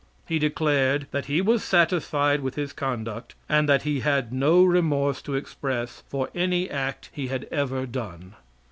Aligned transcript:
He 0.27 0.39
declared 0.39 1.05
that 1.11 1.25
he 1.27 1.41
was 1.41 1.63
satisfied 1.63 2.41
with 2.41 2.55
his 2.55 2.73
conduct, 2.73 3.35
and 3.47 3.69
that 3.69 3.83
he 3.83 3.99
had 3.99 4.33
no 4.33 4.63
remorse 4.63 5.21
to 5.21 5.35
express 5.35 6.01
for 6.09 6.31
any 6.33 6.67
act 6.71 7.11
he 7.13 7.27
had 7.27 7.43
ever 7.51 7.85
done. 7.85 8.33